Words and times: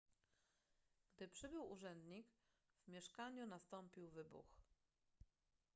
gdy 1.15 1.27
przybył 1.27 1.71
urzędnik 1.71 2.27
w 2.83 2.87
mieszkaniu 2.87 3.45
nastąpił 3.47 4.09
wybuch 4.09 4.61